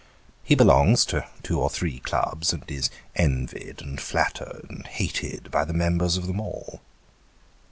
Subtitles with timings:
[0.43, 5.63] He belongs to two or three clubs, and is envied, and flattered, and hated by
[5.63, 6.81] the members of them all.